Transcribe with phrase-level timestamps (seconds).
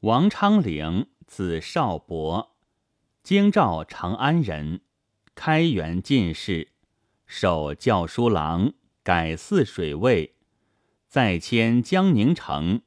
[0.00, 2.56] 王昌龄，字少伯，
[3.22, 4.80] 京兆长安人，
[5.34, 6.68] 开元进士，
[7.26, 10.36] 授校书郎，改泗水尉，
[11.06, 12.80] 再迁江宁城。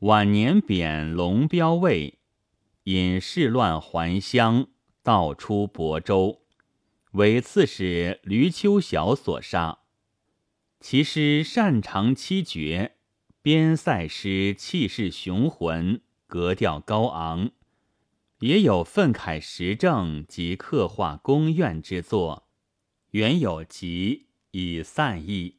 [0.00, 2.18] 晚年贬龙标尉，
[2.82, 4.66] 因事乱还乡，
[5.02, 6.42] 道出亳州，
[7.12, 9.78] 为刺史闾秋晓所杀。
[10.80, 12.96] 其诗擅长七绝，
[13.40, 16.02] 边塞诗气势雄浑。
[16.30, 17.50] 格调高昂，
[18.38, 22.46] 也有愤慨时政及刻画宫苑之作，
[23.10, 25.56] 原有集以散佚。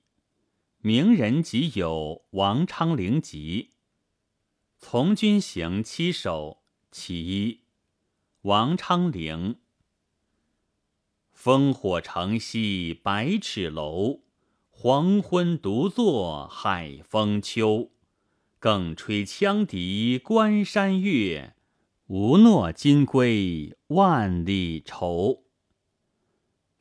[0.78, 3.72] 名人集有《王昌龄集》，
[4.80, 7.60] 从军行七首其一。
[8.44, 9.58] 王昌龄：
[11.38, 14.22] 烽火城西百尺楼，
[14.70, 17.92] 黄昏独坐海风秋。
[18.62, 21.56] 更吹羌笛关山月，
[22.06, 25.46] 无诺金龟万里愁。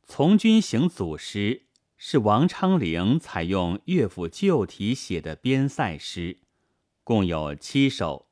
[0.04, 1.62] 从军行组诗
[1.96, 6.40] 是王昌龄采用乐府旧体写的边塞诗，
[7.02, 8.28] 共有七首。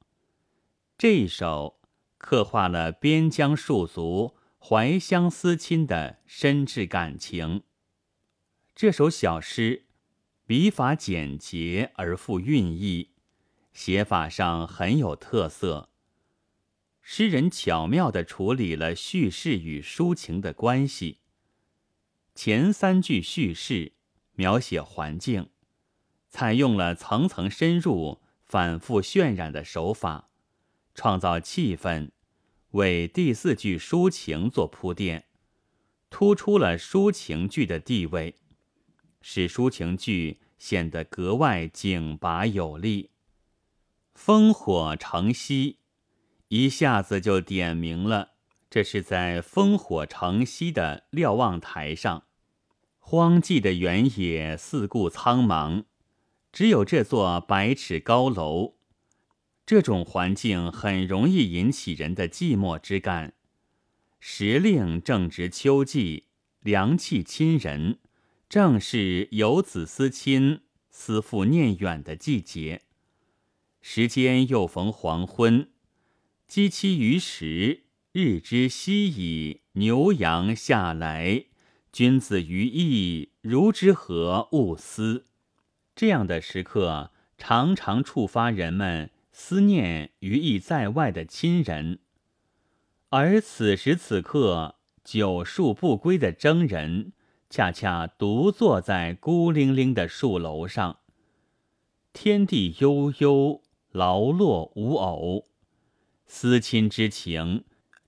[0.99, 1.81] 这一首
[2.19, 7.63] 刻画了边疆戍卒怀乡思亲的深挚感情。
[8.75, 9.87] 这首小诗
[10.47, 13.13] 笔法简洁而富韵意。
[13.73, 15.91] 写法上很有特色。
[17.01, 21.21] 诗人巧妙地处理了叙事与抒情的关系。
[22.35, 23.93] 前三句叙事
[24.35, 25.49] 描写环境，
[26.29, 30.29] 采用了层层深入、反复渲染的手法，
[30.95, 32.11] 创造气氛，
[32.73, 35.25] 为第四句抒情做铺垫，
[36.11, 38.37] 突出了抒情句的地位，
[39.23, 43.11] 使抒情句显得格外警拔有力。
[44.19, 45.79] 烽火城西，
[46.49, 48.33] 一下子就点明了，
[48.69, 52.25] 这是在烽火城西的瞭望台上，
[52.99, 55.85] 荒寂的原野四顾苍茫，
[56.53, 58.75] 只有这座百尺高楼。
[59.65, 63.35] 这种环境很容易引起人的寂寞之感。
[64.19, 66.25] 时令正值秋季，
[66.61, 68.01] 凉气侵人，
[68.49, 72.83] 正是游子思亲、思父念远的季节。
[73.81, 75.69] 时间又逢黄昏，
[76.47, 79.63] 鸡栖于时，日之夕矣。
[79.73, 81.45] 牛羊下来，
[81.93, 85.27] 君子于义，如之何勿思？
[85.95, 92.01] 这样的时刻，常常触发人们思念于意在外的亲人。
[93.11, 97.13] 而此时此刻，久戍不归的征人，
[97.49, 100.99] 恰恰独坐在孤零零的戍楼上，
[102.13, 103.63] 天地悠悠。
[103.99, 105.49] 劳落无偶，
[106.25, 107.65] 思亲之情，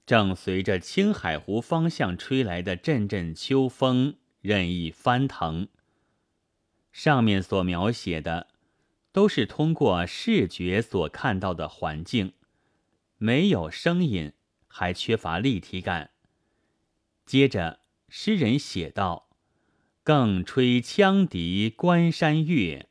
[0.07, 5.67] 正随着青海湖方向吹来的阵阵秋风任意翻腾。
[6.93, 8.47] 上面所描写的，
[9.11, 12.35] 都是通过视觉所看到的环境，
[13.19, 14.33] 没有声音，
[14.69, 16.11] 还缺乏立体感。
[17.27, 19.29] 接着，诗人写道
[20.05, 22.89] ：“更吹羌笛关山月，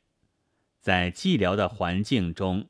[0.82, 2.68] 在寂寥的环境中。”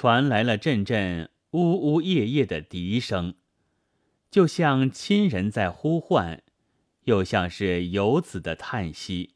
[0.00, 3.34] 传来了阵阵呜呜咽咽的笛声，
[4.30, 6.40] 就像亲人在呼唤，
[7.06, 9.34] 又像是游子的叹息。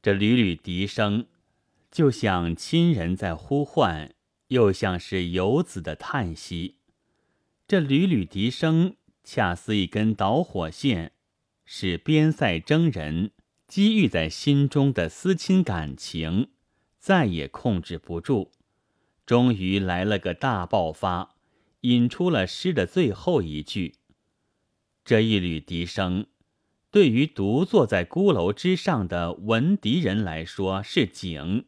[0.00, 1.26] 这缕缕笛声，
[1.90, 4.14] 就像亲人在呼唤，
[4.46, 6.76] 又像是游子的叹息。
[7.66, 8.94] 这缕缕笛声，
[9.24, 11.10] 恰似一根导火线，
[11.64, 13.32] 使边塞征人
[13.66, 16.50] 积郁在心中的思亲感情，
[17.00, 18.52] 再也控制不住。
[19.28, 21.34] 终于来了个大爆发，
[21.82, 23.96] 引出了诗的最后一句。
[25.04, 26.24] 这一缕笛声，
[26.90, 31.66] 对于独坐在孤楼之上的闻笛人来说是景，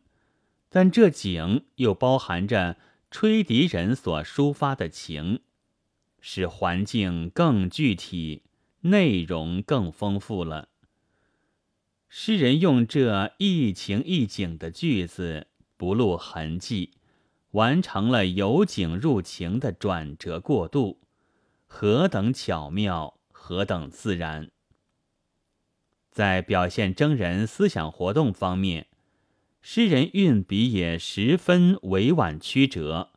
[0.70, 2.78] 但这景又包含着
[3.10, 5.40] 吹笛人所抒发的情，
[6.19, 8.44] 使环境更具体，
[8.81, 10.70] 内容更丰富了。
[12.08, 16.93] 诗人用这一情一景的句子，不露痕迹。
[17.52, 21.00] 完成了由景入情的转折过渡，
[21.67, 24.50] 何等巧妙，何等自然！
[26.11, 28.87] 在表现征人思想活动方面，
[29.61, 33.11] 诗人运笔也十分委婉曲折。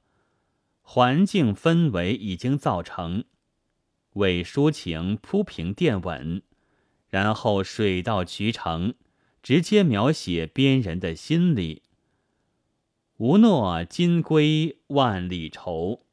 [0.81, 3.23] 环境氛围已经造成，
[4.13, 6.41] 为抒情铺平垫稳，
[7.07, 8.95] 然后水到渠成，
[9.41, 11.83] 直接描写边人的心理。
[13.17, 16.03] 吾诺金龟万里愁。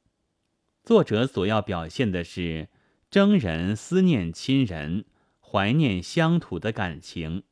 [0.84, 2.68] 作者所要表现的是
[3.10, 5.06] 征人思念亲人、
[5.40, 7.44] 怀念乡土的感情，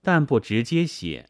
[0.00, 1.28] 但不直接写，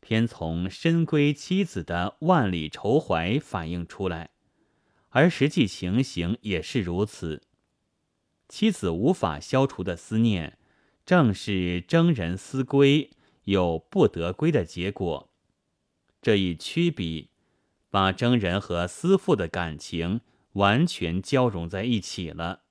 [0.00, 4.28] 偏从深闺妻子的万里愁怀反映出来，
[5.08, 7.44] 而实际情形也是如此。
[8.46, 10.58] 妻子无法消除的思念，
[11.06, 13.10] 正是征人思归
[13.44, 15.30] 有不得归的结果。
[16.20, 17.30] 这一曲笔，
[17.90, 20.20] 把征人和思妇的感情。
[20.52, 22.62] 完全交融在一起了。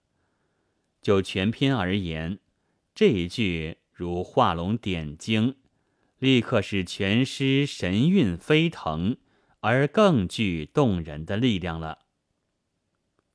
[1.02, 2.40] 就全篇而言，
[2.94, 5.56] 这一句如画龙点睛，
[6.20, 9.16] 立刻使全诗神韵飞腾，
[9.62, 12.00] 而更具动人的力量了。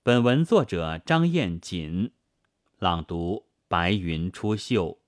[0.03, 2.12] 本文作者张彦锦，
[2.79, 4.99] 朗读：白云出岫。